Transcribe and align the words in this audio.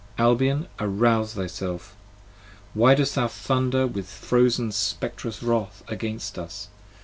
Albion! 0.17 0.67
arouze 0.79 1.33
thyself! 1.35 1.95
Why 2.73 2.95
dost 2.95 3.13
thou 3.13 3.27
thunder 3.27 3.85
with 3.85 4.09
frozen 4.09 4.71
Spectrous 4.71 5.43
wrath 5.43 5.83
against 5.87 6.39
us? 6.39 6.69